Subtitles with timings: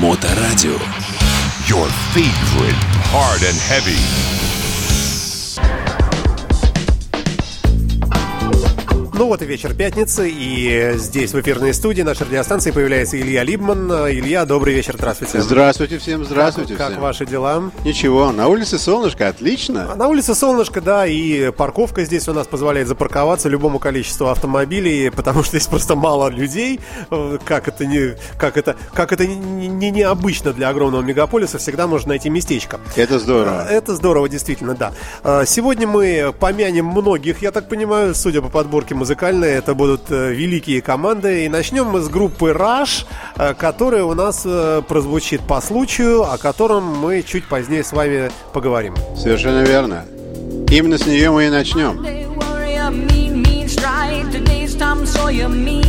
[0.00, 0.78] Моторадио.
[1.66, 2.76] Your favorite
[3.10, 4.51] hard and heavy.
[9.15, 13.91] Ну вот и вечер пятницы, и здесь в эфирной студии нашей радиостанции появляется Илья Либман.
[14.09, 15.39] Илья, добрый вечер, здравствуйте.
[15.39, 16.95] Здравствуйте всем, здравствуйте Как, всем.
[16.95, 17.71] как ваши дела?
[17.85, 19.91] Ничего, на улице солнышко, отлично.
[19.91, 25.11] А На улице солнышко, да, и парковка здесь у нас позволяет запарковаться любому количеству автомобилей,
[25.11, 26.79] потому что здесь просто мало людей.
[27.11, 31.85] Э, Как это не, как это, как это не, не необычно для огромного мегаполиса, всегда
[31.85, 32.79] можно найти местечко.
[32.95, 33.67] Это здорово.
[33.69, 34.91] Это здорово, действительно, да.
[35.23, 40.31] А, Сегодня мы помянем многих, я так понимаю, судя по подборке музыкальной, это будут э,
[40.31, 41.43] великие команды.
[41.43, 46.37] И начнем мы с группы Rush, э, которая у нас э, прозвучит по случаю, о
[46.37, 48.95] котором мы чуть позднее с вами поговорим.
[49.17, 50.05] Совершенно верно.
[50.71, 52.01] Именно с нее мы и начнем.
[52.93, 54.31] Mean, mean stride.
[54.31, 55.82] Today's Tom Sawyer, mean, mean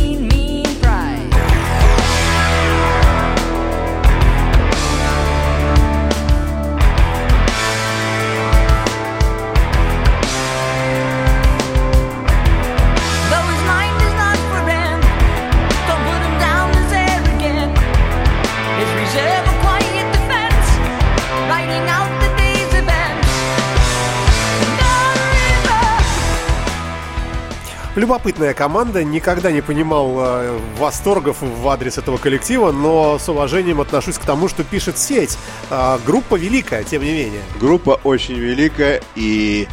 [28.05, 34.19] Любопытная команда, никогда не понимал э, восторгов в адрес этого коллектива, но с уважением отношусь
[34.19, 35.39] к тому, что пишет сеть.
[35.71, 37.41] А, группа великая, тем не менее.
[37.59, 39.67] Группа очень великая, и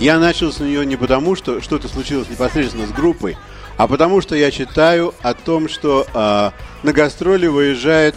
[0.00, 3.36] я начал с нее не потому, что что-то случилось непосредственно с группой,
[3.76, 6.52] а потому что я читаю о том, что а,
[6.82, 8.16] на гастроли выезжает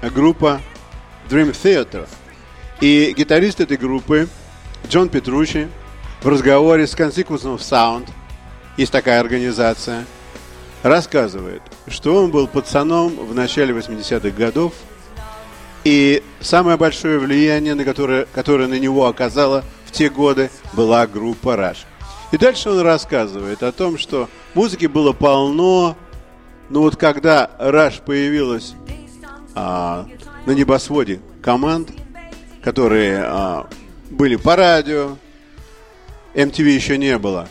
[0.00, 0.58] группа
[1.28, 2.08] Dream Theater.
[2.80, 4.26] И гитарист этой группы
[4.88, 5.68] Джон Петручи
[6.22, 8.08] в разговоре с Consequence of Sound,
[8.80, 10.06] есть такая организация,
[10.82, 14.72] рассказывает, что он был пацаном в начале 80-х годов,
[15.84, 21.56] и самое большое влияние, на которое, которое на него оказала в те годы, была группа
[21.56, 21.84] Rush.
[22.32, 25.94] И дальше он рассказывает о том, что музыки было полно,
[26.70, 28.72] но вот когда Rush появилась
[29.54, 30.06] а,
[30.46, 31.90] на небосводе команд,
[32.62, 33.68] которые а,
[34.08, 35.18] были по радио,
[36.32, 37.46] MTV еще не было,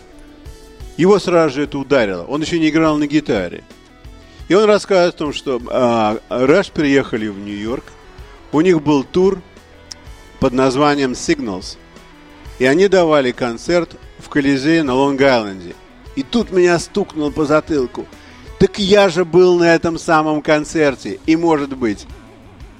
[0.99, 2.23] его сразу же это ударило.
[2.23, 3.63] Он еще не играл на гитаре.
[4.49, 6.17] И он рассказывает о том, что а,
[6.73, 7.85] приехали в Нью-Йорк,
[8.51, 9.41] у них был тур
[10.41, 11.77] под названием Signals.
[12.57, 15.73] И они давали концерт в Колизее на Лонг-Айленде.
[16.17, 18.05] И тут меня стукнуло по затылку.
[18.59, 21.21] Так я же был на этом самом концерте.
[21.25, 22.07] И, может быть,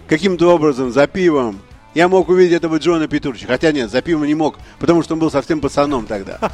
[0.10, 1.62] каким-то образом за пивом
[1.96, 3.48] я мог увидеть этого Джона Петруча.
[3.48, 6.52] Хотя нет, за пивом не мог, потому что он был совсем пацаном тогда.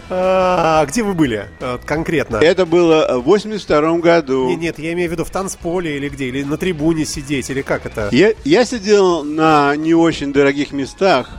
[0.10, 2.36] А где вы были э, конкретно?
[2.36, 4.48] Это было в 82 году.
[4.48, 7.62] Нет, нет, я имею в виду в танцполе или где, или на трибуне сидеть, или
[7.62, 8.08] как это?
[8.12, 11.30] Я, я сидел на не очень дорогих местах.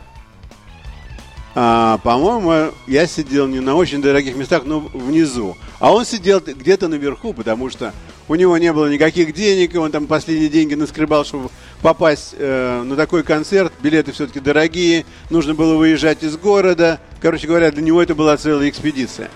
[1.56, 5.56] А, по-моему, я сидел не на очень дорогих местах, но внизу.
[5.80, 7.94] А он сидел где-то наверху, потому что
[8.28, 11.50] у него не было никаких денег, и он там последние деньги наскребал, чтобы
[11.82, 13.74] попасть э, на такой концерт.
[13.82, 17.00] Билеты все-таки дорогие, нужно было выезжать из города.
[17.22, 19.30] Короче говоря, для него это была целая экспедиция.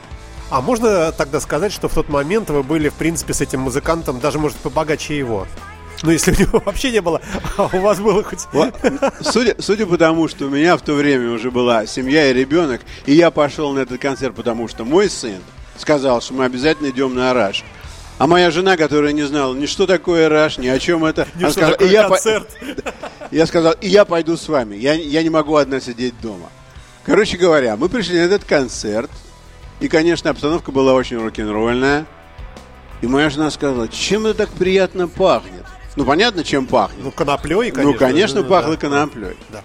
[0.49, 4.19] А можно тогда сказать, что в тот момент вы были, в принципе, с этим музыкантом,
[4.19, 5.45] даже, может, побогаче его?
[6.03, 7.21] Ну, если у него вообще не было,
[7.57, 8.47] а у вас было хоть...
[9.21, 12.81] Судя, судя по тому, что у меня в то время уже была семья и ребенок,
[13.05, 15.41] и я пошел на этот концерт, потому что мой сын
[15.77, 17.63] сказал, что мы обязательно идем на Раш.
[18.17, 21.51] А моя жена, которая не знала ни что такое Раш, ни о чем это, она
[21.51, 22.49] сказала, «И я, по- концерт.
[23.31, 24.75] я сказал, и я пойду с вами.
[24.75, 26.49] Я, я не могу одна сидеть дома.
[27.05, 29.11] Короче говоря, мы пришли на этот концерт,
[29.79, 32.05] и, конечно, обстановка была очень рок-н-ролльная.
[33.01, 35.65] И моя жена сказала, чем это так приятно пахнет?
[35.95, 37.03] Ну, понятно, чем пахнет.
[37.03, 37.83] Ну, коноплей, конечно.
[37.83, 38.77] Ну, конечно, да, пахло да.
[38.77, 39.37] коноплей.
[39.49, 39.61] Да.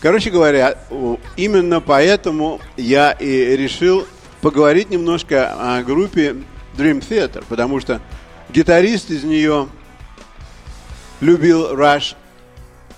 [0.00, 0.78] Короче говоря,
[1.36, 4.06] именно поэтому я и решил
[4.42, 6.36] поговорить немножко о группе
[6.76, 8.00] Dream Theater, потому что
[8.50, 9.68] гитарист из нее
[11.20, 12.14] любил Rush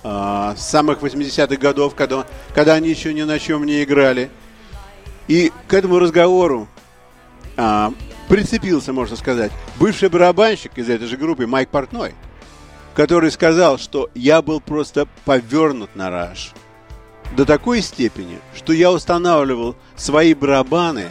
[0.03, 4.31] а, с самых 80-х годов, когда, когда они еще ни на чем не играли.
[5.27, 6.69] И к этому разговору
[7.57, 7.93] а,
[8.29, 12.15] прицепился, можно сказать, бывший барабанщик из этой же группы Майк Портной,
[12.95, 16.53] который сказал, что я был просто повернут на Rush
[17.37, 21.09] до такой степени, что я устанавливал свои барабаны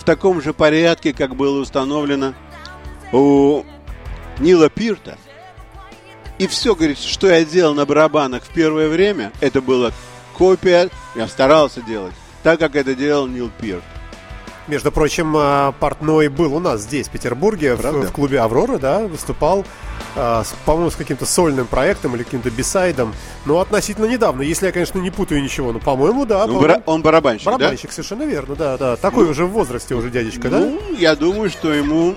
[0.00, 2.32] в таком же порядке, как было установлено
[3.12, 3.64] у
[4.38, 5.18] Нила Пирта.
[6.38, 9.92] И все, говорит, что я делал на барабанах в первое время, это было
[10.38, 13.84] копия, я старался делать, так как это делал Нил Пирт.
[14.68, 19.00] Между прочим, а, Портной был у нас здесь, в Петербурге, в, в клубе «Аврора», да,
[19.00, 19.66] выступал.
[20.16, 23.14] А, по-моему, с каким-то сольным проектом или каким-то бисайдом.
[23.46, 25.72] Ну, относительно недавно, если я, конечно, не путаю ничего.
[25.72, 26.46] Ну, по-моему, да.
[26.46, 26.60] Ну, по-моему.
[26.62, 27.52] бара- он барабанщик, да?
[27.58, 28.96] Барабанщик, совершенно верно, да, да.
[28.96, 30.58] Такой уже в возрасте уже дядечка, да?
[30.58, 32.16] Ну, я думаю, что ему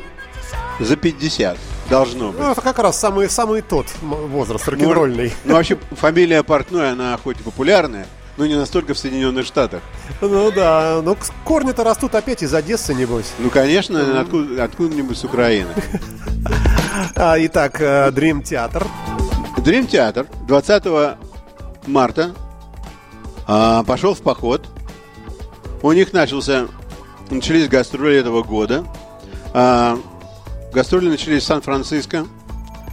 [0.80, 1.58] за 50
[1.90, 2.40] должно быть.
[2.42, 5.34] Ну, это как раз самый, самый тот возраст рок-н-ролльный.
[5.46, 8.08] Ну, вообще, фамилия Портной, она хоть и популярная,
[8.38, 9.82] но не настолько в Соединенных Штатах.
[10.22, 13.32] Ну да, ну к- корни-то растут опять из Одессы, небось.
[13.40, 15.70] Ну, конечно, откуда, откуда-нибудь с Украины.
[17.16, 18.88] А, итак, э, Dream Theater.
[19.64, 21.18] Дрим Театр 20
[21.88, 22.36] марта
[23.48, 24.68] а, пошел в поход.
[25.82, 26.68] У них начался,
[27.32, 28.86] начались гастроли этого года.
[29.54, 29.98] А,
[30.72, 32.28] гастроли начались в Сан-Франциско,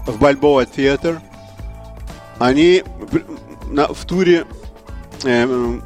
[0.06, 1.20] в Бальбоа Театр.
[2.38, 2.82] Они
[3.72, 4.46] в туре,
[5.24, 5.80] э,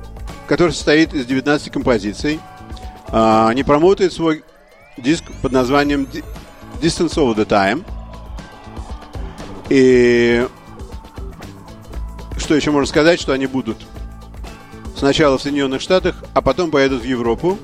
[0.46, 2.38] который состоит из 19 композиций.
[3.10, 4.44] Они промотают свой
[4.98, 6.24] диск под названием Di-
[6.80, 7.84] Distance Over the Time.
[9.68, 10.46] И
[12.36, 13.78] что еще можно сказать, что они будут
[14.96, 17.58] сначала в Соединенных Штатах, а потом поедут в Европу,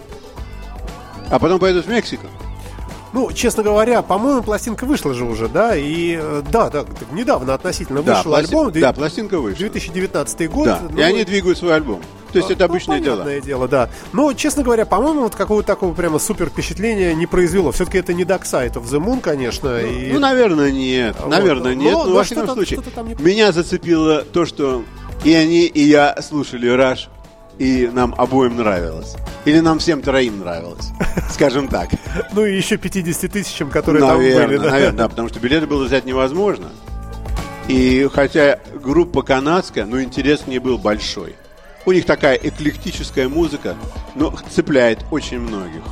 [1.30, 2.26] а потом поедут в Мексику.
[3.12, 5.74] Ну, честно говоря, по-моему, пластинка вышла же уже, да?
[5.76, 8.72] И э, да, да, недавно относительно Да, вышел пласти- альбом.
[8.72, 9.58] да, пластинка вышла.
[9.58, 10.66] 2019 год.
[10.66, 12.00] Да, ну, и они двигают свой альбом.
[12.32, 13.16] То есть это ну, обычное дело.
[13.16, 13.90] понятное дело, да.
[14.12, 17.72] Но, честно говоря, по-моему, вот какого-то такого прямо супер впечатления не произвело.
[17.72, 19.78] Все-таки это не Dark Side of the Moon, конечно.
[19.78, 20.12] и...
[20.12, 21.16] Ну, наверное, нет.
[21.20, 21.30] Вот.
[21.30, 21.92] Наверное, Но- нет.
[21.92, 24.84] но Но, во всяком случае, не- меня зацепило то, что
[25.24, 27.08] и они, и я слушали Раш,
[27.58, 29.16] и нам обоим нравилось.
[29.44, 30.88] Или нам всем троим нравилось.
[31.30, 31.90] Скажем так.
[32.32, 34.56] Ну и еще 50 тысячам, которые там были.
[34.56, 34.70] да.
[34.70, 36.68] наверное, да, потому что билеты было взять невозможно.
[37.68, 41.36] И хотя группа канадская, но интерес к ней был большой.
[41.90, 43.74] У них такая эклектическая музыка,
[44.14, 45.82] но цепляет очень многих.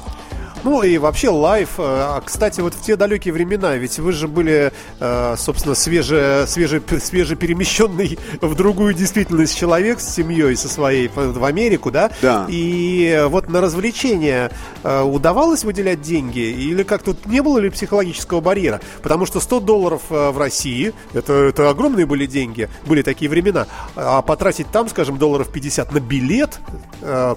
[0.64, 1.70] Ну и вообще live.
[1.78, 6.44] э, А, кстати, вот в те далекие времена, ведь вы же были, э, собственно, свеже,
[6.46, 12.10] свеже, свежеперемещенный в другую действительность человек с семьей, со своей в Америку, да?
[12.22, 12.46] Да.
[12.48, 14.50] И вот на развлечения
[14.82, 16.40] э, удавалось выделять деньги?
[16.40, 18.80] Или как тут не было ли психологического барьера?
[19.02, 23.66] Потому что 100 долларов в России, это, это огромные были деньги, были такие времена.
[23.94, 26.60] А потратить там, скажем, долларов 50 на билет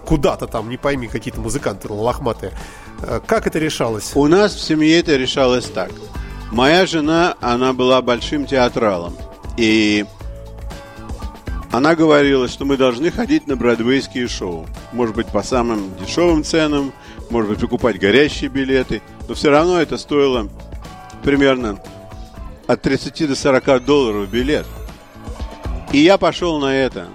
[0.05, 2.51] куда-то там, не пойми, какие-то музыканты лохматые,
[3.19, 4.11] как это решалось?
[4.15, 5.91] У нас в семье это решалось так.
[6.51, 9.15] Моя жена, она была большим театралом.
[9.57, 10.05] И
[11.71, 14.67] она говорила, что мы должны ходить на бродвейские шоу.
[14.91, 16.93] Может быть, по самым дешевым ценам,
[17.29, 19.01] может быть, покупать горящие билеты.
[19.27, 20.49] Но все равно это стоило
[21.23, 21.79] примерно
[22.67, 24.65] от 30 до 40 долларов билет.
[25.93, 27.07] И я пошел на это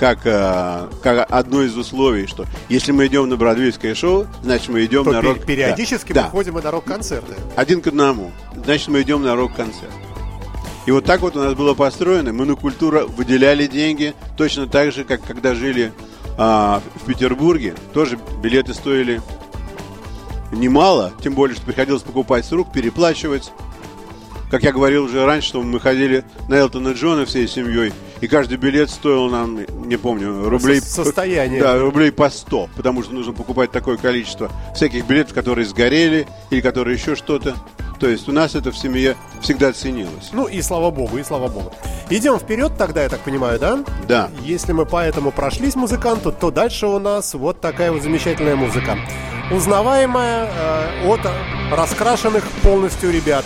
[0.00, 4.82] как, э, как одно из условий, что если мы идем на бродвейское шоу, значит мы
[4.86, 5.44] идем То на рок...
[5.44, 7.34] периодически Да, мы ходим и на рок-концерты.
[7.54, 8.32] один к одному.
[8.64, 9.92] Значит, мы идем на рок-концерт.
[10.86, 12.32] И вот так вот у нас было построено.
[12.32, 15.92] Мы на культуру выделяли деньги точно так же, как когда жили
[16.38, 17.74] а, в Петербурге.
[17.92, 19.20] Тоже билеты стоили
[20.50, 23.52] немало, тем более, что приходилось покупать с рук, переплачивать.
[24.50, 28.58] Как я говорил уже раньше, что мы ходили на Элтона Джона всей семьей, и каждый
[28.58, 30.80] билет стоил нам, не помню, рублей...
[30.80, 31.62] Со- состояние.
[31.62, 36.60] Да, рублей по 100, потому что нужно покупать такое количество всяких билетов, которые сгорели или
[36.60, 37.54] которые еще что-то.
[38.00, 40.30] То есть у нас это в семье всегда ценилось.
[40.32, 41.72] Ну и слава богу, и слава богу.
[42.08, 43.84] Идем вперед тогда, я так понимаю, да?
[44.08, 44.30] Да.
[44.42, 48.98] Если мы по этому прошлись музыканту, то дальше у нас вот такая вот замечательная музыка.
[49.52, 51.20] Узнаваемая э, от
[51.70, 53.44] раскрашенных полностью ребят.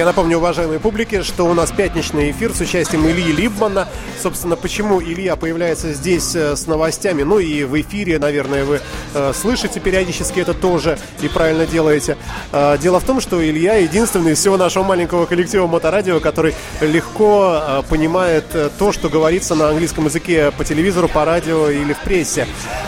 [0.00, 3.86] Я напомню, уважаемой публике, что у нас пятничный эфир с участием Ильи Либмана.
[4.18, 8.80] Собственно, почему Илья появляется здесь э, с новостями, ну и в эфире, наверное, вы
[9.12, 12.16] э, слышите периодически это тоже и правильно делаете.
[12.50, 17.84] Э, дело в том, что Илья единственный из всего нашего маленького коллектива Моторадио, который легко
[17.90, 18.46] понимает
[18.78, 22.46] то, что говорится на английском языке по телевизору, по радио или в прессе.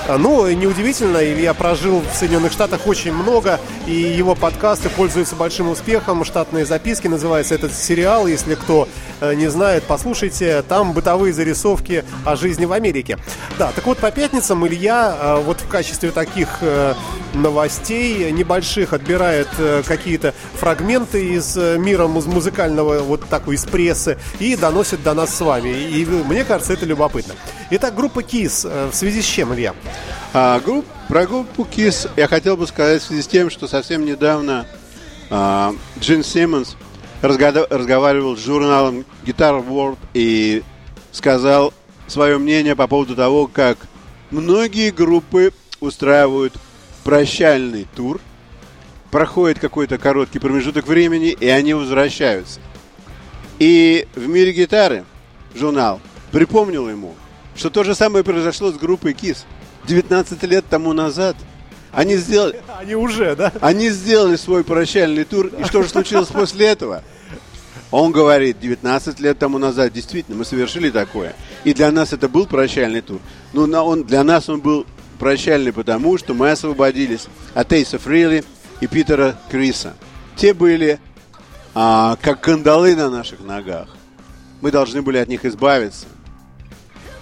[0.09, 6.25] Ну, неудивительно, Илья прожил в Соединенных Штатах очень много, и его подкасты пользуются большим успехом,
[6.25, 8.27] штатные записки по-английски называется этот сериал.
[8.27, 8.89] Если кто
[9.21, 10.63] э, не знает, послушайте.
[10.69, 13.19] Там бытовые зарисовки о жизни в Америке.
[13.59, 16.95] Да, так вот, по пятницам Илья э, вот в качестве таких э,
[17.35, 19.49] новостей небольших отбирает
[19.87, 25.41] какие-то фрагменты из мира муз- музыкального, вот такой из прессы, и доносит до нас с
[25.41, 25.71] вами.
[25.71, 27.35] И мне кажется, это любопытно.
[27.71, 28.91] Итак, группа KISS.
[28.91, 29.75] В связи с чем, Илья?
[30.35, 34.05] А, групп- про группу KISS я хотел бы сказать в связи с тем, что совсем
[34.05, 34.67] недавно
[35.31, 36.77] а, Джин Симмонс
[37.23, 40.63] разговаривал с журналом Guitar World и
[41.13, 41.73] сказал
[42.07, 43.79] свое мнение по поводу того, как
[44.31, 46.55] многие группы устраивают
[47.05, 48.21] прощальный тур,
[49.11, 52.61] проходит какой-то короткий промежуток времени, и они возвращаются.
[53.59, 55.05] И в мире гитары
[55.55, 56.01] журнал
[56.33, 57.15] припомнил ему,
[57.55, 59.45] что то же самое произошло с группой KISS
[59.87, 61.37] 19 лет тому назад.
[61.93, 63.53] Они сделали, Они уже, да?
[63.61, 67.03] они сделали свой прощальный тур, и что же случилось после этого?
[67.91, 71.37] Он говорит, 19 лет тому назад, действительно, мы совершили такое.
[71.65, 73.21] И для нас это был прощальный тур.
[73.53, 74.87] Но на- он, для нас он был
[75.19, 78.45] прощальный, потому что мы освободились от Эйса Фрили
[78.81, 79.93] и Питера Криса.
[80.37, 80.99] Те были
[81.75, 83.89] а, как кандалы на наших ногах.
[84.63, 86.07] Мы должны были от них избавиться.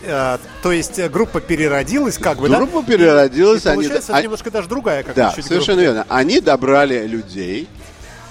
[0.02, 2.57] Э, то есть э, группа переродилась, как бы, да?
[2.59, 6.07] Группа переродилась, И они- получается, а- это немножко даже другая, как Да, совершенно верно.
[6.09, 7.69] Они добрали людей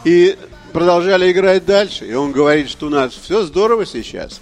[0.03, 0.37] и
[0.73, 2.05] продолжали играть дальше.
[2.07, 4.41] И он говорит, что у нас все здорово сейчас.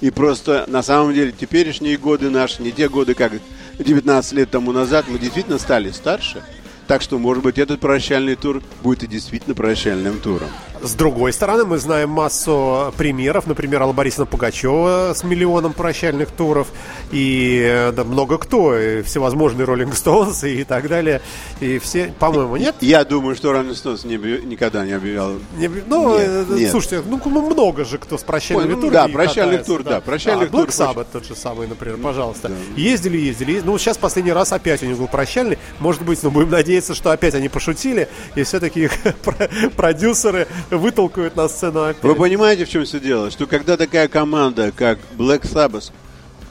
[0.00, 3.32] И просто на самом деле теперешние годы наши, не те годы, как
[3.78, 6.42] 19 лет тому назад, мы действительно стали старше.
[6.86, 10.48] Так что, может быть, этот прощальный тур будет и действительно прощальным туром.
[10.82, 13.46] С другой стороны, мы знаем массу примеров.
[13.46, 16.68] Например, Алла Борисовна Пугачева с миллионом прощальных туров.
[17.12, 18.76] И э, да, много кто.
[18.76, 21.20] И всевозможные Роллинг Стоунс и так далее.
[21.60, 22.76] И все, по-моему, нет?
[22.80, 25.32] Я думаю, что Роллинг Стоунс не никогда не объявлял.
[25.58, 26.70] Не- ну, Нет, э, нет.
[26.70, 29.82] слушайте, ну, ну, много же кто с прощальными Ой, ну, турами да, прощальных катается, тур,
[29.82, 32.50] да, прощальных а, Black тур Sabbath тот же самый, например, пожалуйста.
[32.76, 33.60] Ездили, ездили.
[33.62, 35.58] Ну, сейчас последний раз опять у них был прощальный.
[35.78, 38.88] Может быть, ну, будем надеяться, что опять они пошутили, и все-таки
[39.76, 42.02] продюсеры вытолкают на сцену опять.
[42.02, 43.30] Вы понимаете, в чем все дело?
[43.30, 45.92] Что когда такая команда, как Black Sabbath,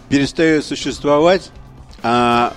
[0.09, 1.51] перестает существовать,
[2.03, 2.53] а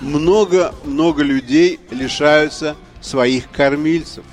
[0.00, 4.24] много-много людей лишаются своих кормильцев.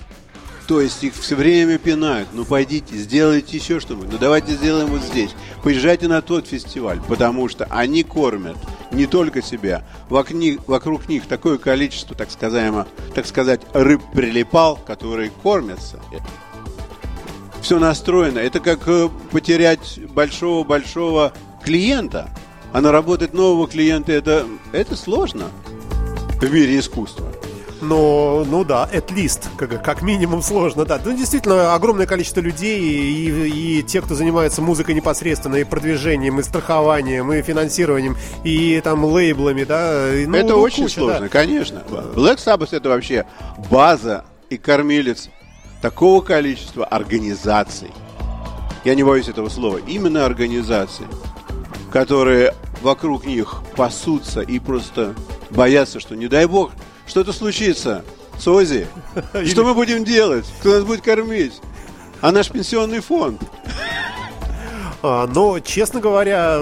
[0.67, 2.27] То есть их все время пинают.
[2.34, 4.10] Ну пойдите, сделайте еще что-нибудь.
[4.12, 5.31] Ну давайте сделаем вот здесь.
[5.63, 8.57] Поезжайте на тот фестиваль, потому что они кормят
[8.91, 9.86] не только себя.
[10.10, 12.27] Вокни- вокруг них такое количество, так,
[13.15, 16.01] так сказать, рыб прилипал, которые кормятся
[17.62, 18.40] все настроено.
[18.40, 21.34] Это как э, потерять большого-большого
[21.64, 22.30] клиента.
[22.74, 25.46] А наработать нового клиента это, это сложно
[26.40, 27.28] в мире искусства.
[27.82, 31.00] Но, ну да, at least, как, как минимум сложно, да.
[31.04, 36.44] Ну, действительно, огромное количество людей, и, и те, кто занимается музыкой непосредственно, и продвижением, и
[36.44, 40.14] страхованием, и финансированием, и там лейблами, да.
[40.14, 41.30] и, ну, это ну, очень куча, сложно, да.
[41.30, 41.84] конечно.
[41.88, 43.26] Black Sabbath это вообще
[43.70, 45.30] база и кормилец
[45.81, 47.91] такого количества организаций.
[48.84, 49.79] Я не боюсь этого слова.
[49.88, 51.05] Именно организаций,
[51.91, 55.13] которые вокруг них пасутся и просто
[55.50, 56.72] боятся, что не дай бог
[57.05, 58.03] что-то случится
[58.38, 58.88] с Ози.
[59.46, 60.46] Что мы будем делать?
[60.60, 61.62] Кто нас будет кормить?
[62.22, 63.41] А наш пенсионный фонд?
[65.03, 66.60] А, но, честно говоря,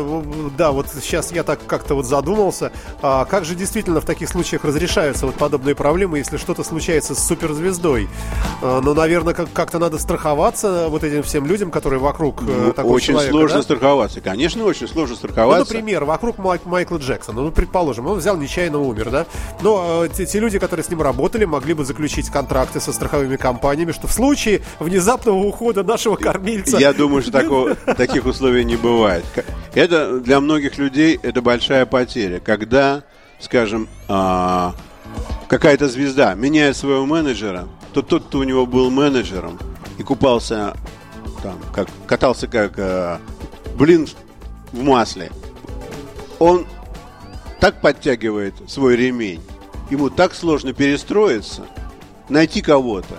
[0.58, 4.66] да, вот сейчас я так как-то вот задумался, а как же действительно в таких случаях
[4.66, 8.10] разрешаются вот подобные проблемы, если что-то случается с суперзвездой?
[8.62, 12.74] А, ну, наверное, как- как-то надо страховаться вот этим всем людям, которые вокруг э, Ну,
[12.74, 13.64] такого очень человека, сложно да?
[13.64, 14.22] страховаться.
[14.22, 15.74] Конечно, очень сложно Ну, страховаться.
[15.74, 19.26] например, вокруг Майк- Майкла Джексона, ну, предположим, он взял нечаянно умер, да?
[19.62, 23.36] Но э, те, те люди, которые с ним работали, могли бы заключить контракты со страховыми
[23.36, 26.78] компаниями, что в случае внезапного ухода нашего кормильца...
[26.78, 29.26] Я думаю, что такого, таких условий не бывает.
[29.74, 33.04] Это для многих людей это большая потеря, когда,
[33.40, 34.74] скажем, а,
[35.50, 39.58] какая-то звезда меняет своего менеджера, то тот, кто у него был менеджером
[39.98, 40.76] и купался
[41.42, 43.22] там, как катался как а,
[43.78, 44.06] блин
[44.74, 45.32] в масле,
[46.38, 46.68] он
[47.62, 49.42] так подтягивает свой ремень,
[49.90, 51.68] ему так сложно перестроиться,
[52.28, 53.16] найти кого-то.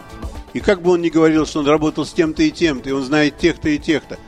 [0.53, 3.03] И как бы он ни говорил, что он работал с тем-то и тем-то, и он
[3.03, 4.19] знает тех-то и тех-то,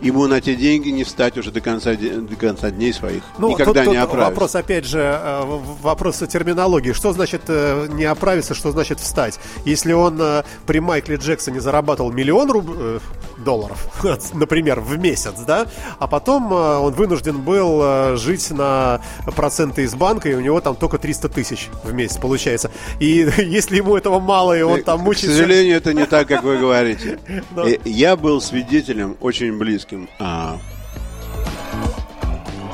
[0.00, 3.22] ему на те деньги не встать уже до конца, до конца дней своих.
[3.50, 4.30] Никогда тут- тут не оправишься.
[4.30, 5.42] Вопрос, опять же, э,
[5.82, 6.92] вопрос о терминологии.
[6.92, 9.38] Что значит э, не оправиться, что значит встать?
[9.64, 12.98] Если он э, при Майкле Джексоне зарабатывал миллион руб- э,
[13.44, 13.88] долларов,
[14.34, 15.66] например, в месяц, да,
[15.98, 19.00] а потом э, он вынужден был э, жить на
[19.36, 22.70] проценты из банка, и у него там только 300 тысяч в месяц получается.
[22.98, 25.36] И если ему этого мало, и он там К мучается...
[25.38, 27.18] сожалению, это не так, как вы говорите.
[27.56, 30.08] Э, Я был свидетелем очень близким.
[30.18, 30.58] а,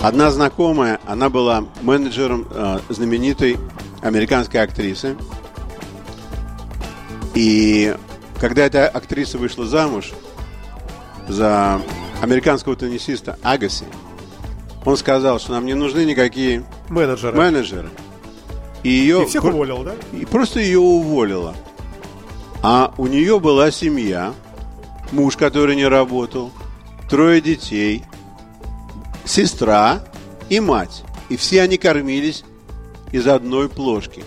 [0.03, 3.57] Одна знакомая, она была менеджером а, знаменитой
[4.03, 5.17] американской актрисы.
[7.35, 7.95] И
[8.41, 10.13] когда эта актриса вышла замуж
[11.29, 11.81] за
[12.23, 13.85] американского теннисиста Агаси,
[14.85, 17.37] он сказал, что нам не нужны никакие Менеджеры.
[17.37, 17.89] менеджеры.
[18.83, 19.95] И ее И всех уволил, да?
[20.13, 21.55] и просто ее уволила.
[22.63, 24.33] А у нее была семья,
[25.13, 26.53] муж, который не работал,
[27.11, 28.05] трое детей,
[29.25, 30.05] сестра
[30.49, 31.03] и мать.
[31.29, 32.45] И все они кормились
[33.11, 34.25] из одной плошки.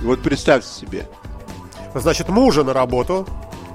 [0.00, 1.08] Вот представьте себе.
[1.94, 3.26] Значит, мужа на работу,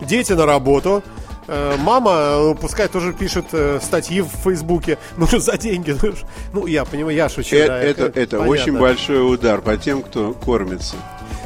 [0.01, 1.03] дети на работу,
[1.47, 5.95] Мама, э, пускай тоже пишет э, статьи в Фейсбуке, ну, за деньги.
[6.01, 6.13] ну,
[6.53, 7.55] Ну, я понимаю, я шучу.
[7.55, 8.47] Э- да, это это понятно.
[8.47, 10.95] очень большой удар по тем, кто кормится.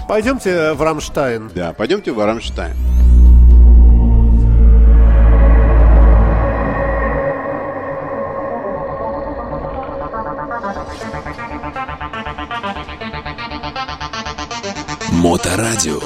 [0.08, 1.52] Пойдемте в Рамштайн.
[1.54, 2.76] Да, пойдемте в Рамштайн.
[15.12, 16.00] Моторадио.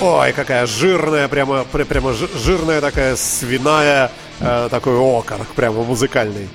[0.00, 6.48] Ой, какая жирная, прямо, пр- прямо жи- жирная такая свиная, э, такой окорок, прямо музыкальный.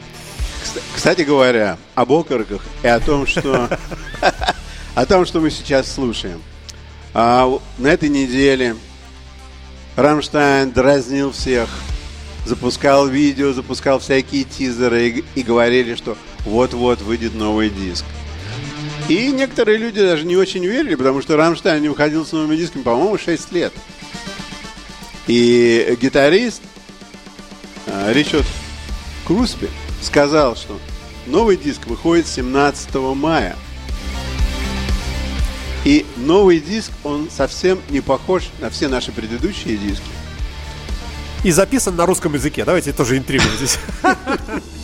[0.64, 3.70] Кста- Кстати говоря, об окорках и о том, что
[4.96, 6.42] о том, что мы сейчас слушаем.
[7.14, 7.48] А,
[7.78, 8.75] на этой неделе
[9.96, 11.70] Рамштайн дразнил всех,
[12.46, 18.06] запускал видео, запускал всякие тизеры и, и говорили, что вот-вот выйдет новый диск.
[19.07, 22.81] И некоторые люди даже не очень верили, потому что Рамштайн не выходил с новыми дисками,
[22.81, 23.71] по-моему, 6 лет.
[25.27, 26.62] И гитарист
[27.88, 28.45] а, Ричард
[29.25, 29.67] Круспи
[30.01, 30.79] сказал, что
[31.27, 33.55] новый диск выходит 17 мая.
[35.83, 40.03] И новый диск, он совсем не похож на все наши предыдущие диски.
[41.43, 42.65] И записан на русском языке.
[42.65, 43.77] Давайте тоже интригу здесь.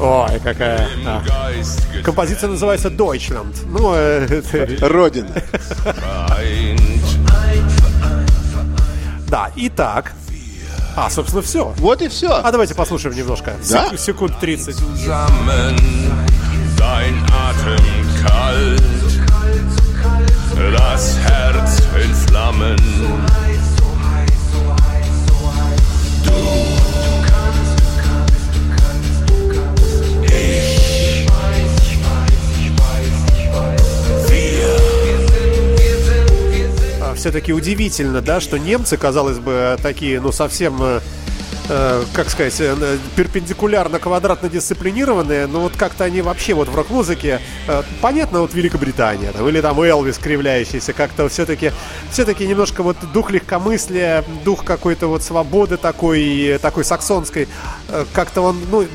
[0.00, 0.88] Ой, какая.
[1.06, 1.22] а.
[2.02, 3.54] Композиция называется Deutschland.
[3.66, 5.30] Ну, э, это- Родина.
[9.28, 10.12] да, итак.
[10.96, 11.74] А, собственно, все.
[11.78, 12.30] Вот и все.
[12.32, 13.54] А давайте послушаем немножко.
[13.70, 13.88] Да?
[13.90, 14.76] Сек- Секунд 30.
[14.76, 15.76] Zusammen,
[16.78, 17.82] dein Atem
[18.22, 18.82] kalt,
[20.72, 22.78] das Herz in Flammen.
[37.24, 41.00] Все-таки удивительно, да, что немцы, казалось бы, такие, ну, совсем, э,
[41.70, 47.40] э, как сказать, э, перпендикулярно квадратно дисциплинированные, но вот как-то они вообще вот в рок-музыке,
[47.66, 51.72] э, понятно, вот Великобритания, там, или там Элвис кривляющийся, как-то все-таки,
[52.10, 57.48] все-таки немножко вот дух легкомыслия, дух какой-то вот свободы такой, такой саксонской,
[57.88, 58.86] э, как-то он, ну,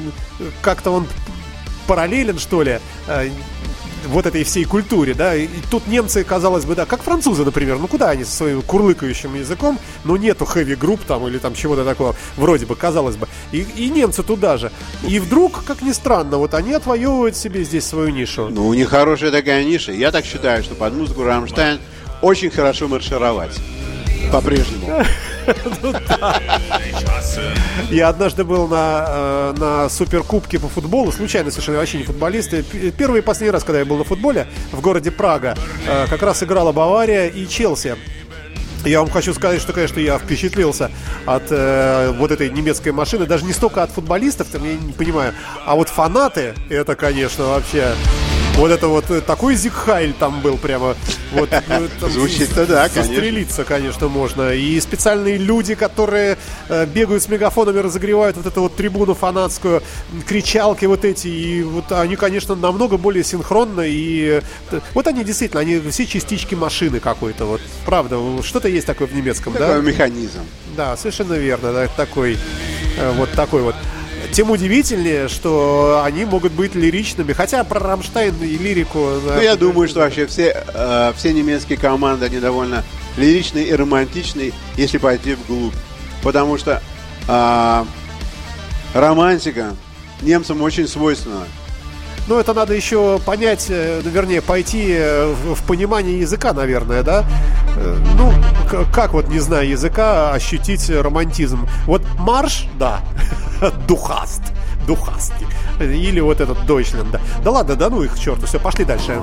[0.61, 1.07] как-то он
[1.87, 2.79] параллелен, что ли,
[4.07, 7.87] вот этой всей культуре, да, и, тут немцы, казалось бы, да, как французы, например, ну
[7.87, 12.65] куда они со своим курлыкающим языком, ну нету хэви-групп там или там чего-то такого, вроде
[12.65, 14.71] бы, казалось бы, и, и немцы туда же,
[15.07, 18.49] и вдруг, как ни странно, вот они отвоевывают себе здесь свою нишу.
[18.49, 19.91] Ну, у них хорошая такая ниша.
[19.91, 21.79] Я так считаю, что под музыку Рамштайн
[22.21, 23.57] очень хорошо маршировать.
[24.31, 25.03] По-прежнему.
[27.89, 32.53] Я однажды был на, э, на суперкубке по футболу, случайно совершенно, вообще не футболист.
[32.97, 35.55] Первый и последний раз, когда я был на футболе в городе Прага,
[35.87, 37.95] э, как раз играла Бавария и Челси.
[38.85, 40.89] Я вам хочу сказать, что, конечно, я впечатлился
[41.25, 45.33] от э, вот этой немецкой машины, даже не столько от футболистов, там, я не понимаю,
[45.65, 47.93] а вот фанаты, это, конечно, вообще...
[48.55, 50.95] Вот это вот э, такой зигхайль там был прямо.
[51.31, 53.03] Вот, э, там Звучит-то да, конечно.
[53.03, 54.53] застрелиться, конечно, можно.
[54.53, 59.81] И специальные люди, которые э, бегают с мегафонами, разогревают вот эту вот трибуну фанатскую,
[60.27, 61.27] кричалки вот эти.
[61.27, 63.81] И вот они, конечно, намного более синхронно.
[63.85, 64.41] И
[64.93, 67.45] вот они действительно, они все частички машины какой-то.
[67.45, 69.67] Вот правда, что-то есть такое в немецком, да?
[69.67, 70.41] Такой механизм.
[70.75, 72.37] Да, совершенно верно, да, такой,
[73.17, 73.75] вот такой вот.
[74.31, 77.33] Тем удивительнее, что они могут быть лиричными.
[77.33, 79.19] Хотя про Рамштайн и лирику...
[79.25, 82.83] да, Ну, я думаю, что вообще все, э, все немецкие команды, они довольно
[83.17, 85.73] лиричные и романтичные, если пойти вглубь.
[86.21, 86.81] Потому что
[87.27, 87.85] а,
[88.93, 89.75] романтика
[90.21, 91.45] немцам очень свойственна.
[92.27, 97.25] Ну, это надо еще понять, э, ну, вернее, пойти э, в, понимание языка, наверное, да?
[97.75, 98.31] Э, Ну,
[98.93, 101.67] как вот, не зная языка, ощутить романтизм?
[101.87, 103.01] Вот марш, да,
[103.87, 104.41] духаст,
[104.87, 105.47] духастки.
[105.79, 107.21] Или вот этот Дойчленд, да.
[107.43, 109.21] Да ладно, да ну их к черту, все, пошли дальше.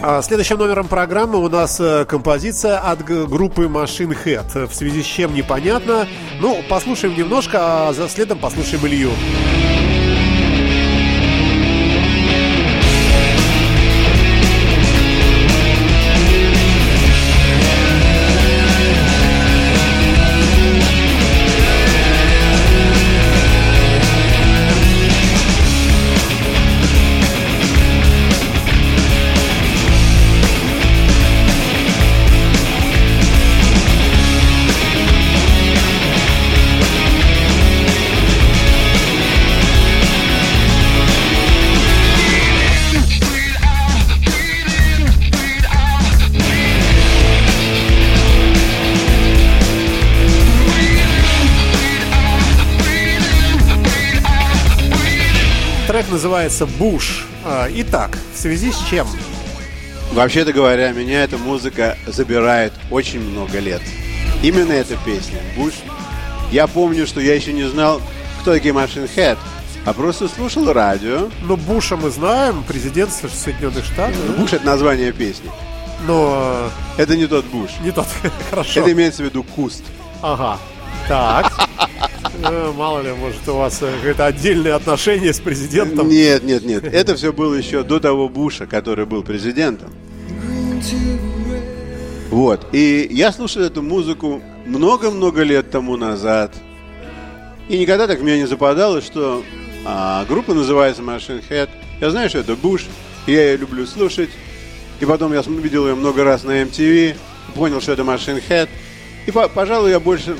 [0.00, 4.68] А Следующим номером программы у нас э, композиция от группы Machine Head.
[4.68, 6.06] В связи с чем непонятно.
[6.40, 9.10] Ну, послушаем немножко, а за следом послушаем Илью.
[9.10, 9.77] Трек
[56.18, 57.26] называется «Буш».
[57.44, 59.06] А, Итак, в связи с чем?
[60.12, 63.80] Вообще-то говоря, меня эта музыка забирает очень много лет.
[64.42, 65.74] Именно эта песня, Буш.
[66.50, 68.02] Я помню, что я еще не знал,
[68.40, 69.38] кто такие Machine Head,
[69.84, 71.28] а просто слушал радио.
[71.42, 74.18] Ну, Буша мы знаем, президент Соединенных Штатов.
[74.36, 75.48] Буш это название песни.
[76.04, 77.70] Но Это не тот Буш.
[77.80, 78.08] не тот.
[78.50, 78.80] Хорошо.
[78.80, 79.84] Это имеется в виду куст.
[80.20, 80.58] Ага.
[81.06, 81.52] Так.
[82.44, 86.08] Э, Мало ли, может, у вас э, какое-то отдельное отношение с президентом.
[86.08, 86.84] Нет, нет, нет.
[86.84, 89.90] Это все было еще до того Буша, который был президентом.
[92.30, 92.66] Вот.
[92.72, 96.54] И я слушал эту музыку много-много лет тому назад.
[97.68, 99.42] И никогда так мне не западало, что
[99.84, 101.68] а, группа называется Machine Head.
[102.00, 102.86] Я знаю, что это Буш.
[103.26, 104.30] Я ее люблю слушать.
[105.00, 107.16] И потом я видел ее много раз на MTV.
[107.54, 108.68] Понял, что это Machine Head.
[109.26, 110.36] И, по- пожалуй, я больше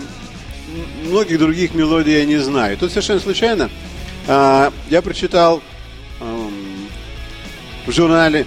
[1.05, 2.77] многих других мелодий я не знаю.
[2.77, 3.71] Тут совершенно случайно
[4.27, 5.63] а, я прочитал
[6.21, 6.89] эм,
[7.87, 8.47] в журнале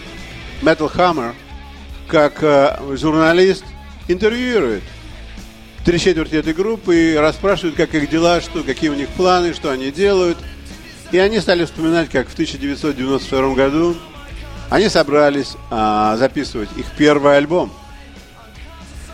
[0.61, 1.33] Metal Hammer,
[2.07, 3.63] как э, журналист
[4.07, 4.83] интервьюирует
[5.85, 9.71] три четверти этой группы и расспрашивают, как их дела, что, какие у них планы, что
[9.71, 10.37] они делают.
[11.11, 13.97] И они стали вспоминать, как в 1992 году
[14.69, 17.71] они собрались а, записывать их первый альбом.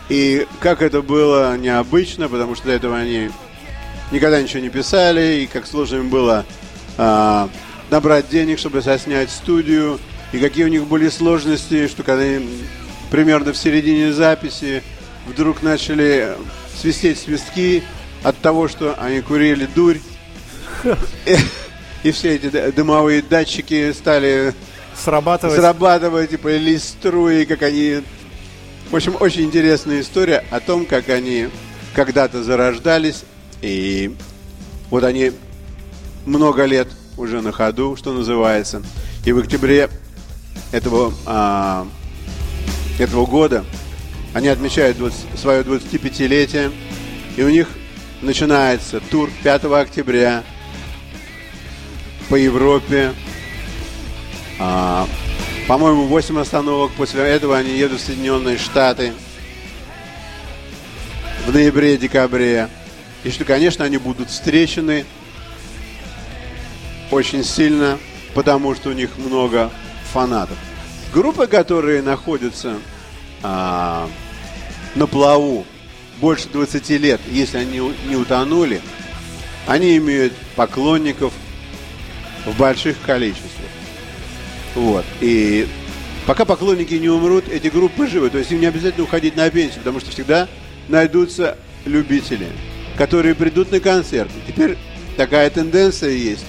[0.08, 3.30] И как это было необычно, потому что до этого они
[4.10, 6.46] никогда ничего не писали, и как сложно им было
[6.96, 7.48] а,
[7.90, 9.98] набрать денег, чтобы соснять студию,
[10.32, 12.48] и какие у них были сложности, что когда им
[13.10, 14.82] примерно в середине записи
[15.26, 16.34] вдруг начали
[16.80, 17.82] свистеть свистки
[18.22, 19.98] от того, что они курили дурь,
[21.26, 21.36] и,
[22.02, 24.54] и все эти дымовые датчики стали
[24.94, 25.56] Срабатывать.
[25.56, 28.02] срабатывать, типа, или струи, как они...
[28.90, 31.48] В общем, очень интересная история о том, как они
[31.94, 33.24] когда-то зарождались,
[33.60, 34.16] и
[34.88, 35.32] вот они
[36.24, 38.82] много лет уже на ходу, что называется.
[39.26, 39.90] И в октябре
[40.72, 41.86] этого, а,
[42.98, 43.66] этого года
[44.32, 46.72] они отмечают 20 свое 25-летие,
[47.36, 47.68] и у них
[48.22, 50.44] начинается тур 5 октября
[52.30, 53.12] по Европе,
[54.58, 55.06] а,
[55.68, 56.92] по-моему, 8 остановок.
[56.92, 59.12] После этого они едут в Соединенные Штаты
[61.46, 62.70] в ноябре-декабре.
[63.22, 65.04] И что, конечно, они будут встречены
[67.10, 67.98] очень сильно,
[68.34, 69.70] потому что у них много
[70.10, 70.56] фанатов.
[71.12, 72.78] Группы, которые находятся
[73.42, 74.08] а,
[74.94, 75.66] на плаву
[76.18, 78.80] больше 20 лет, если они не утонули,
[79.66, 81.34] они имеют поклонников
[82.46, 83.57] в больших количествах.
[84.74, 85.04] Вот.
[85.20, 85.66] И
[86.26, 88.30] пока поклонники не умрут, эти группы живы.
[88.30, 90.48] То есть им не обязательно уходить на пенсию, потому что всегда
[90.88, 92.46] найдутся любители,
[92.96, 94.30] которые придут на концерт.
[94.46, 94.76] И теперь
[95.16, 96.44] такая тенденция есть,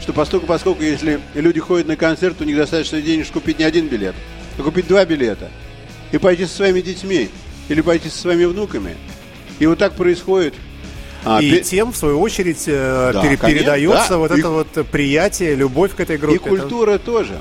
[0.00, 3.64] что поскольку, поскольку если люди ходят на концерт, у них достаточно денег чтобы купить не
[3.64, 4.14] один билет,
[4.58, 5.50] а купить два билета.
[6.12, 7.28] И пойти со своими детьми,
[7.68, 8.96] или пойти со своими внуками.
[9.58, 10.54] И вот так происходит.
[11.24, 14.18] А, И пе- тем, в свою очередь, э, Да, пере- конечно, передается да.
[14.18, 16.36] вот И- это вот приятие, любовь к этой группе.
[16.36, 17.40] И культура тоже.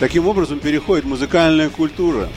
[0.00, 2.28] Таким образом переходит музыкальная культура.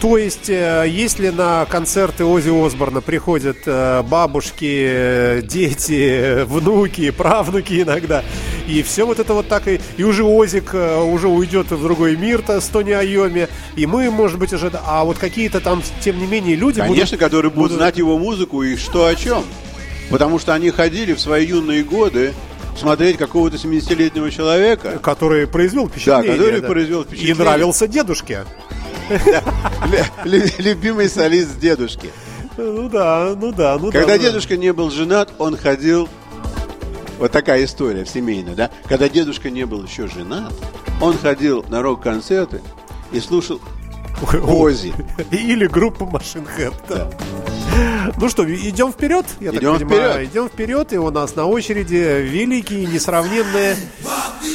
[0.00, 7.80] То есть, э, если на концерты Ози Осборна приходят э, бабушки, э, дети, внуки, правнуки
[7.80, 8.22] иногда,
[8.68, 9.80] И все вот это вот так и...
[9.96, 13.48] И уже Озик уже уйдет в другой мир-то с Тони Айоми.
[13.74, 14.70] И мы, может быть, уже...
[14.84, 17.20] А вот какие-то там, тем не менее, люди Конечно, будут...
[17.20, 19.44] которые будут будут- знать его музыку и что о чем.
[20.10, 22.34] Потому что они ходили в свои юные годы
[22.76, 24.98] смотреть какого-то 70-летнего человека.
[25.02, 26.36] Который произвел впечатление.
[26.36, 27.34] который произвел впечатление.
[27.34, 28.44] И нравился дедушке.
[29.08, 32.10] Лю- лю- Любимый солист дедушки.
[32.56, 33.98] Ну да, ну да, ну да.
[33.98, 34.18] Когда да.
[34.18, 36.08] дедушка не был женат, он ходил...
[37.18, 38.70] Вот такая история семейная, да?
[38.88, 40.52] Когда дедушка не был еще женат,
[41.00, 42.60] он ходил на рок-концерты
[43.12, 43.60] и слушал
[44.42, 44.92] Ози.
[45.30, 46.74] Или Machine Head.
[46.88, 47.10] да.
[48.18, 49.26] Ну что, идем вперед?
[49.40, 50.12] Я так Идем понимаю.
[50.14, 50.30] вперед.
[50.30, 53.76] Идем вперед, и у нас на очереди великие, несравненные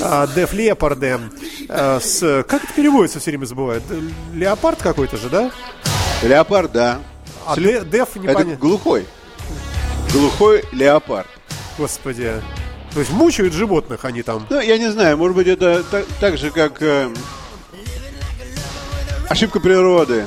[0.01, 1.21] а, Def Leppard.
[1.69, 3.83] а, с, как это переводится, все время забывают?
[4.33, 5.51] Леопард какой-то же, да?
[6.23, 6.99] Леопард, да.
[7.45, 8.55] А Сле- Де- Def Это непонятно.
[8.55, 9.05] глухой.
[10.11, 11.27] Глухой леопард.
[11.77, 12.33] Господи.
[12.93, 14.45] То есть мучают животных они там.
[14.49, 17.09] Ну, я не знаю, может быть, это так, так же, как э,
[19.29, 20.25] ошибка природы.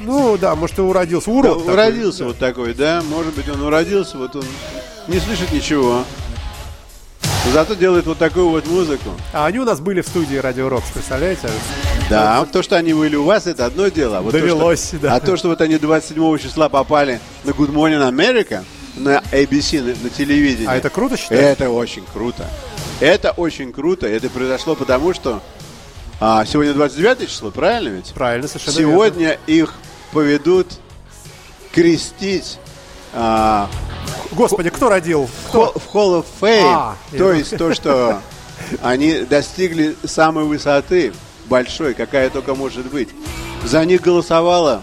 [0.00, 1.26] Ну да, может, и уродился.
[1.30, 1.72] Да, Урод такой.
[1.74, 3.02] уродился вот такой, да?
[3.08, 4.44] Может быть, он уродился, вот он
[5.08, 6.04] не слышит ничего.
[7.52, 9.10] Зато делает вот такую вот музыку.
[9.32, 11.48] А они у нас были в студии Радио Рокс, представляете?
[12.08, 14.18] Да, то, что они были у вас, это одно дело.
[14.18, 15.14] А вот то, что- Довелось, да.
[15.16, 18.64] А то, что вот они 27 числа попали на Good Morning America,
[18.96, 20.68] на ABC, на, на телевидении.
[20.68, 21.40] А это круто считаешь?
[21.42, 22.46] Это очень круто.
[23.00, 24.06] Это очень круто.
[24.06, 25.40] Это произошло потому, что
[26.20, 28.12] а, сегодня 29 число, правильно ведь?
[28.12, 28.92] Правильно, совершенно верно.
[28.92, 29.74] Сегодня их
[30.12, 30.66] поведут
[31.72, 32.58] крестить
[33.12, 33.68] а,
[34.32, 35.26] Господи, кто родил?
[35.26, 36.62] в Hall- в Hall of Fame.
[36.64, 38.20] А, то есть то, что
[38.82, 41.12] они достигли самой высоты,
[41.46, 43.08] большой, какая только может быть.
[43.64, 44.82] За них голосовало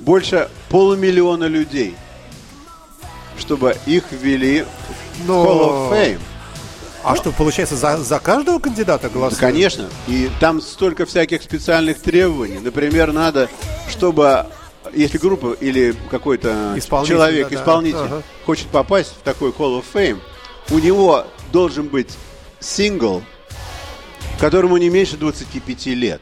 [0.00, 1.94] больше полумиллиона людей,
[3.38, 6.20] чтобы их ввели в Но- Hall of Fame.
[7.04, 9.40] А что, получается, за, за каждого кандидата Да, голосуют?
[9.40, 9.88] конечно.
[10.06, 12.58] И там столько всяких специальных требований.
[12.58, 13.48] Например, надо,
[13.90, 14.46] чтобы
[14.94, 17.60] если группа или какой-то человек, да-да.
[17.60, 18.22] исполнитель, Ага.
[18.46, 20.20] хочет попасть в такой Hall of Fame,
[20.70, 22.10] у него должен быть
[22.60, 23.22] сингл,
[24.38, 26.20] которому не меньше 25 лет.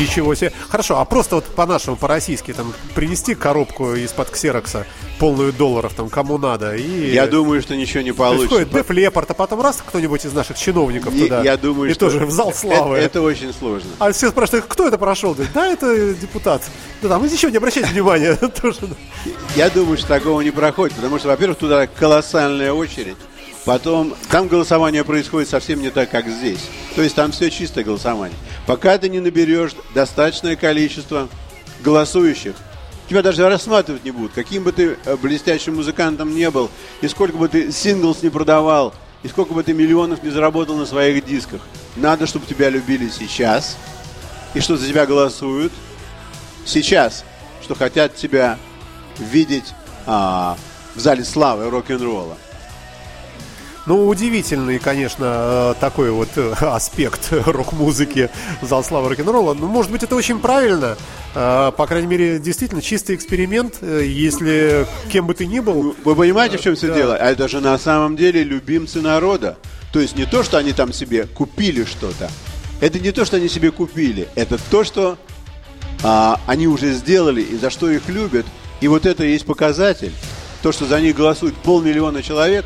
[0.00, 0.52] Ничего себе.
[0.68, 4.86] Хорошо, а просто вот по-нашему, по-российски, там, принести коробку из-под ксерокса,
[5.18, 7.12] полную долларов, там, кому надо, и...
[7.12, 8.64] Я думаю, что ничего не получится.
[8.64, 11.42] Деф Лепард, а потом раз кто-нибудь из наших чиновников И- туда.
[11.42, 12.96] я думаю, и что тоже в зал славы.
[12.96, 13.90] Это, это очень сложно.
[13.98, 15.36] А все спрашивают, кто это прошел?
[15.54, 16.62] Да, это депутат.
[17.02, 18.38] Да там, еще не обращайте внимания.
[19.56, 23.16] Я думаю, что такого не проходит, потому что, во-первых, туда колоссальная очередь.
[23.64, 26.60] Потом, там голосование происходит совсем не так, как здесь.
[26.96, 28.36] То есть там все чистое голосование.
[28.66, 31.28] Пока ты не наберешь достаточное количество
[31.82, 32.54] голосующих,
[33.08, 34.32] тебя даже рассматривать не будут.
[34.32, 36.70] Каким бы ты э, блестящим музыкантом не был,
[37.00, 40.86] и сколько бы ты синглс не продавал, и сколько бы ты миллионов не заработал на
[40.86, 41.60] своих дисках.
[41.96, 43.76] Надо, чтобы тебя любили сейчас,
[44.54, 45.72] и что за тебя голосуют
[46.64, 47.24] сейчас,
[47.62, 48.58] что хотят тебя
[49.18, 49.74] видеть
[50.06, 50.56] а,
[50.94, 52.36] в зале славы рок-н-ролла.
[53.86, 58.28] Ну, удивительный, конечно, э, такой вот э, аспект рок-музыки
[58.62, 59.54] зал славы рок-н-ролла.
[59.54, 60.96] Ну, может быть, это очень правильно.
[61.34, 63.82] Э, По крайней мере, действительно, чистый эксперимент.
[63.82, 66.94] Если кем бы ты ни был, Вы понимаете, в чем все Да.
[66.94, 67.16] дело?
[67.16, 69.56] А это же на самом деле любимцы народа.
[69.92, 72.30] То есть не то, что они там себе купили что-то.
[72.80, 74.28] Это не то, что они себе купили.
[74.34, 75.18] Это то, что
[76.02, 78.46] а, они уже сделали и за что их любят.
[78.80, 80.12] И вот это и есть показатель.
[80.62, 82.64] То, что за них голосует полмиллиона человек,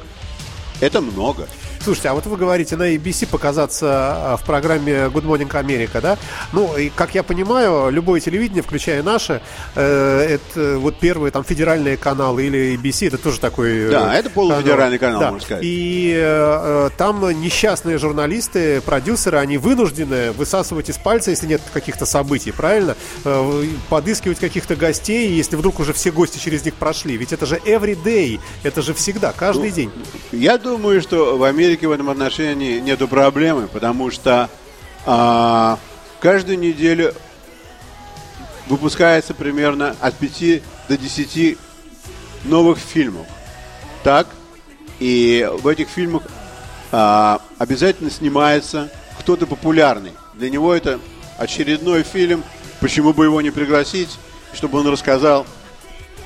[0.81, 1.49] это много.
[1.85, 3.87] Слушайте, а вот вы говорите на ABC показаться
[4.33, 6.17] а, в программе Good Morning America, да?
[6.55, 9.43] Ну, и как я понимаю, любое телевидение, включая наше,
[9.75, 13.89] э, это вот первые там федеральные каналы или ABC, это тоже такой...
[13.89, 15.31] э, Да, это полуфедеральный канал, Да.
[15.33, 15.63] можно сказать.
[15.63, 22.07] И э, э, там несчастные журналисты, продюсеры, они вынуждены высасывать из пальца, если нет каких-то
[22.07, 22.97] событий, правильно?
[23.27, 27.19] Э, подыскивать каких-то гостей, если вдруг уже все гости через них прошли.
[27.19, 29.91] Ведь это же every day, это же всегда, каждый Ну, день.
[30.33, 34.49] Я думаю, что в Америке в этом отношении нету проблемы, потому что
[35.07, 35.79] а,
[36.21, 37.15] каждую неделю
[38.67, 41.59] выпускается примерно от 5 до 10
[42.45, 43.27] новых фильмов.
[44.03, 44.29] Так?
[45.01, 46.23] И в этих фильмах
[46.93, 50.13] а, обязательно снимается кто-то популярный.
[50.35, 51.01] Для него это
[51.39, 52.45] очередной фильм.
[52.81, 54.19] Почему бы его не пригласить,
[54.53, 55.47] чтобы он рассказал,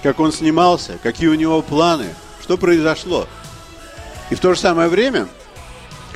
[0.02, 2.06] как он снимался, какие у него планы,
[2.42, 3.26] что произошло.
[4.30, 5.28] И в то же самое время,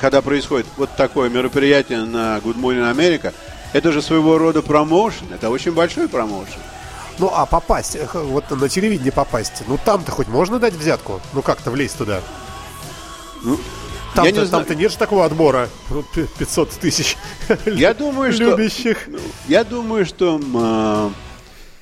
[0.03, 3.33] когда происходит вот такое мероприятие на Good Morning America,
[3.71, 6.59] это же своего рода промоушен, это очень большой промоушен.
[7.19, 11.21] Ну, а попасть, э, вот на телевидение попасть, ну там-то хоть можно дать взятку?
[11.31, 12.19] Ну как-то влезть туда?
[13.43, 13.57] Ну,
[14.13, 14.49] Там-то, не знаю.
[14.49, 15.69] там-то нет же такого отбора.
[15.87, 17.15] Вот пи- 500 тысяч
[17.65, 18.43] Я думаю, что...
[18.43, 19.07] любящих.
[19.47, 21.13] Я думаю, что а,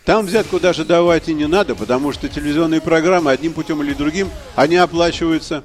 [0.06, 4.30] там взятку даже давать и не надо, потому что телевизионные программы одним путем или другим,
[4.56, 5.64] они оплачиваются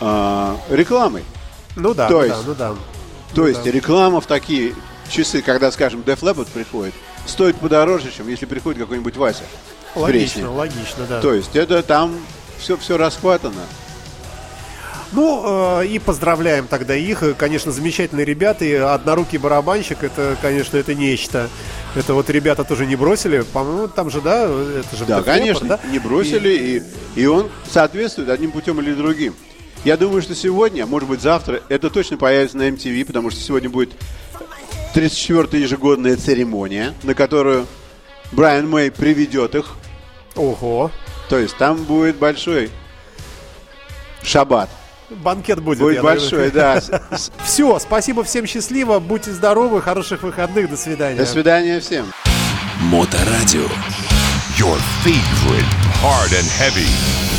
[0.00, 1.22] а, рекламой.
[1.80, 2.74] Ну да, То ну есть- да, ну да.
[3.34, 4.74] То есть реклама в такие
[5.08, 6.94] часы, когда, скажем, Def Leppard приходит,
[7.26, 9.42] стоит подороже, чем если приходит какой-нибудь Вася.
[9.94, 11.20] Логично, логично, да.
[11.20, 12.14] То есть это там
[12.58, 13.62] все, все расхватано.
[15.12, 17.22] Ну, э, и поздравляем тогда их.
[17.36, 18.64] Конечно, замечательные ребята.
[18.64, 21.48] И однорукий барабанщик, это, конечно, это нечто.
[21.96, 23.40] Это вот ребята тоже не бросили.
[23.40, 25.80] По-моему, там же, да, это же Да, Leppard, конечно, да?
[25.90, 26.82] не бросили,
[27.16, 27.20] и...
[27.20, 29.34] И, он соответствует одним путем или другим.
[29.84, 33.70] Я думаю, что сегодня, может быть завтра, это точно появится на MTV, потому что сегодня
[33.70, 33.90] будет
[34.94, 37.66] 34-я ежегодная церемония, на которую
[38.32, 39.76] Брайан Мэй приведет их.
[40.36, 40.90] Ого.
[41.28, 42.70] То есть там будет большой
[44.22, 44.68] шаббат.
[45.08, 45.78] Банкет будет.
[45.78, 46.80] Будет большой, да.
[47.44, 51.16] Все, спасибо всем счастливо, будьте здоровы, хороших выходных, до свидания.
[51.16, 52.12] До свидания всем.
[52.82, 53.66] Моторадио.
[54.56, 55.64] Your favorite
[56.02, 57.29] hard and heavy